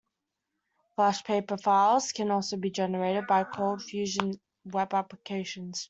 FlashPaper 0.97 1.61
files 1.61 2.11
can 2.11 2.29
be 2.29 2.31
also 2.31 2.57
generated 2.57 3.27
by 3.27 3.43
ColdFusion 3.43 4.39
web 4.65 4.95
applications. 4.95 5.79